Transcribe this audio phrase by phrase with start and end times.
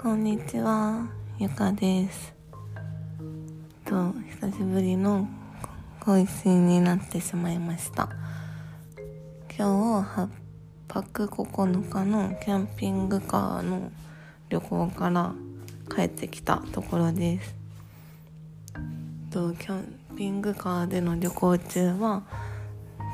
[0.00, 1.08] こんにちは、
[1.40, 2.32] ゆかです。
[3.84, 5.26] と、久しぶりの
[5.98, 8.08] 更新になってしまいました。
[9.58, 10.28] 今日、8
[10.86, 13.90] 泊9日のキャンピングカーの
[14.48, 15.34] 旅行から
[15.92, 17.56] 帰ってきたところです。
[19.32, 22.22] と、キャンピングカーでの旅行中は、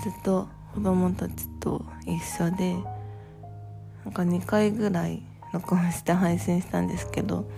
[0.02, 2.74] ずっと子供たちと一緒で、
[4.04, 5.22] なんか2回ぐらい
[5.54, 7.48] 録音して配信したんですけど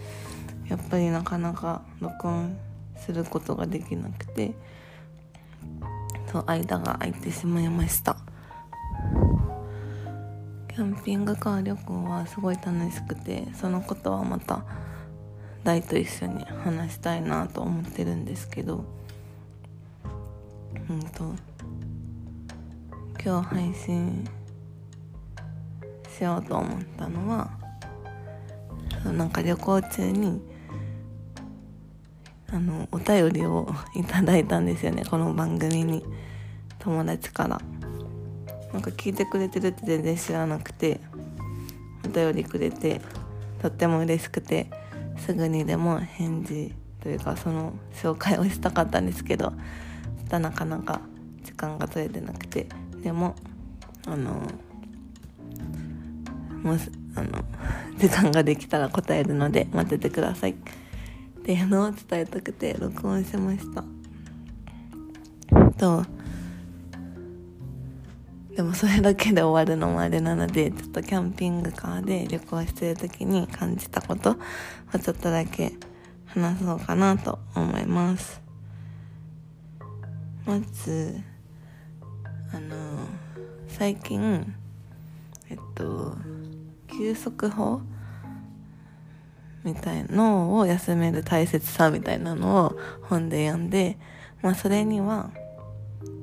[0.69, 2.57] やっぱりなかなか録音
[2.97, 4.53] することができなくて
[6.31, 8.17] そう間が空いてしまいました。
[10.77, 14.63] キャンピングカー旅行はすごい楽しくてそのことはまた
[15.65, 18.85] 大と一緒に話したいなと思ってるんですけど
[20.91, 21.35] うんと
[23.25, 24.29] 今日配信
[26.15, 27.66] しようと思ったのは
[29.13, 30.41] なんか旅行中に
[32.49, 35.05] あのお便りをいただいたんですよね。
[35.05, 36.05] この番組に。
[36.79, 37.61] 友達から。
[38.73, 41.01] なんか聞いてくれてるって全然知らなくて。
[42.05, 43.01] お便りくれて
[43.61, 44.71] とっても嬉しくて。
[45.19, 49.53] すぐにでも返事というかその紹介をしたかったんですけど
[50.29, 51.01] たなかなか
[51.43, 52.67] 時間が取れてなくて。
[53.03, 53.35] でも
[54.07, 54.33] あの
[56.63, 56.79] もう
[57.15, 57.45] あの
[57.99, 60.51] 時間ができたら答えるので待っててください。
[60.51, 60.55] っ
[61.45, 63.85] ていうのを伝えたくて録音しました。
[65.77, 66.05] と
[68.57, 74.39] でもそれだけで終わるのもあれなのでちょっとキャンピングカーで旅行してる時に感じたこと
[74.95, 75.75] をちょっとだけ
[76.25, 78.41] 話そうかなと思います。
[80.47, 81.21] まず
[82.53, 82.77] あの
[83.69, 84.55] 最近
[85.51, 86.17] えっと
[86.97, 87.81] 休息法
[89.65, 93.99] みたいのを休める大切さみたいなのを本で読んで、
[94.43, 95.31] まあそれには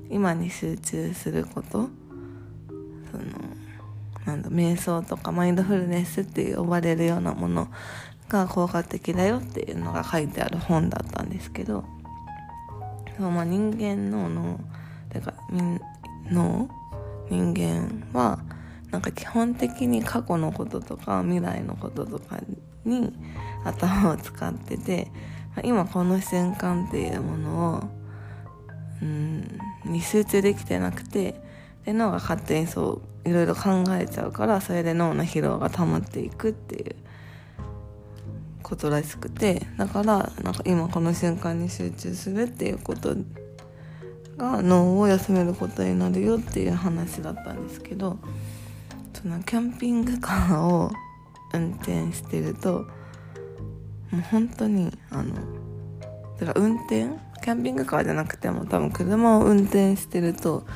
[0.10, 1.90] 今に集中すること、
[3.12, 3.24] その、
[4.26, 7.68] なんだ、瞑想とかマインドフルネスって呼ばれるようなもの
[8.30, 11.84] が効果的だよっていうのが書いてある本だったんですけど、
[13.18, 14.60] そうまあ人間の脳、
[15.10, 15.34] てか、
[16.30, 16.70] 脳？
[17.30, 18.40] 人間は、
[18.94, 22.40] なんか基本的に過去のこととか未来のこととか
[22.86, 23.12] に
[23.66, 25.12] 頭を使ってて
[25.64, 27.84] 今この瞬間っていうものを
[29.02, 31.42] うんに集中できてなくて
[31.86, 36.96] で脳が勝手にそういろいろ考えちゃうからそれで脳の疲労が溜まっていくっていう
[38.62, 43.16] ことらしくてだからなんか今この瞬間に集中するっていうこと
[44.38, 48.20] が脳を休めることになるよっていう話だったんですけど
[49.24, 50.92] そのキャンピングカーを
[51.54, 52.80] 運転してると
[54.12, 55.34] もう本当にあの
[56.38, 57.06] だから運転
[57.42, 60.68] キャンピングカーじゃなくても多分車を運転してると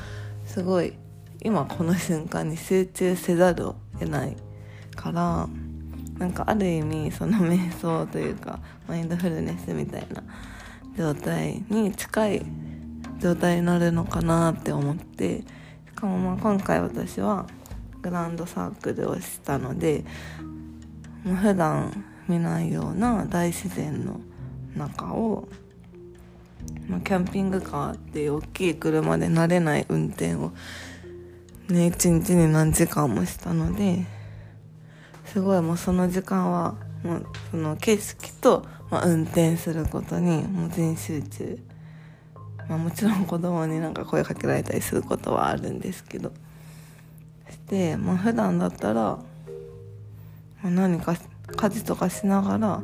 [0.46, 0.94] すごい
[1.42, 4.38] 今この瞬間に集中せざるを得ない
[4.96, 5.50] から
[6.18, 10.24] なんかある意味その瞑想というかマインドフルネスみたいな
[10.98, 12.46] 状態に近い
[13.20, 15.46] 状態になるのかなって思ってし
[15.94, 17.46] かもまあ今回私は
[18.02, 20.04] グランドサークルをしたので
[21.24, 24.20] もう普段見ないような大自然の
[24.76, 25.48] 中を、
[26.88, 30.52] ま、キャンピングカーっていう大きい車で慣れない運転を
[31.70, 34.06] ね一日に何時間もしたので
[35.26, 41.60] すごいもうその時間はもうその景色と、まあ、運転することにもう全集中、
[42.70, 46.32] まあ、もちろん子供になんか声かけられたりすることはあるんですけど。
[47.52, 49.20] して、まあ、普段だったら、ま
[50.66, 51.16] あ、何か
[51.56, 52.84] 家事とかしながら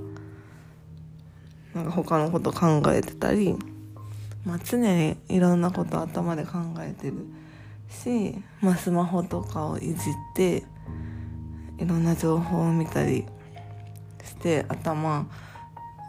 [1.74, 3.56] なんか他のこと考えてたり、
[4.46, 7.26] まあ、常にいろんなこと頭で考えてる
[7.90, 9.96] し、まあ、スマホとかをいじっ
[10.36, 10.64] て
[11.80, 13.26] いろんな情報を見たり
[14.24, 15.28] して頭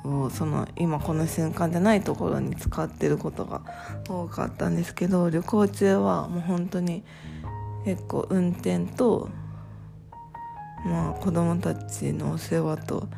[0.05, 3.63] をその今この瞬間じゃないところに使ってることが
[4.07, 7.03] 多かったんですけど旅行中はもう本当に
[7.85, 9.29] 結構運転と
[10.85, 13.09] まあ子供たちのお世話と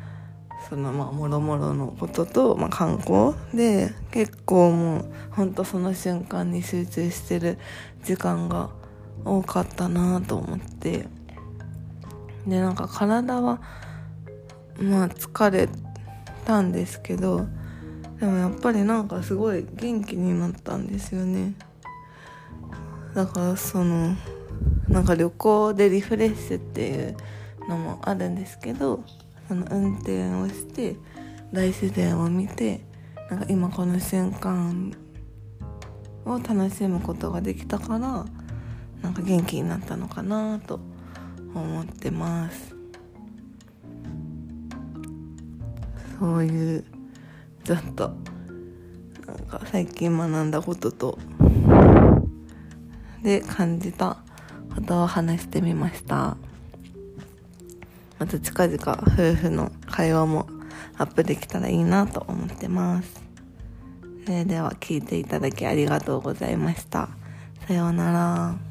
[0.69, 7.57] そのまあもろもろのことと、まあ、観光で結構もうほんとその瞬間に集中してる
[8.03, 8.69] 時間が
[9.23, 11.07] 多かったなと思って。
[12.47, 13.59] でなんか体は
[14.79, 15.67] まあ疲れ
[16.45, 17.45] たんですけど
[18.19, 21.53] でもやっぱりなんかすごい元気になったんですよね。
[23.13, 24.15] だからその
[24.97, 27.17] なんか旅行でリフレッシュっていう
[27.69, 29.03] のもあるんですけど
[29.47, 30.95] その運転をして
[31.53, 32.81] 大自然を見て
[33.29, 34.91] なんか今この瞬間
[36.25, 38.25] を楽しむことができたから
[39.03, 40.79] なんか元気になったのかなと
[41.53, 42.75] 思ってます。
[46.19, 46.83] そういう
[47.63, 48.13] ちょっと
[49.27, 51.19] なんか最近学んだことと
[53.21, 54.23] で感じた
[54.75, 56.37] ことを話してみました。
[58.19, 60.47] また近々夫婦の会話も
[60.97, 63.23] アップできたらいいなと思ってます。
[64.25, 67.09] それでは聞いていただきありがとうございました。
[67.67, 68.66] さようなら。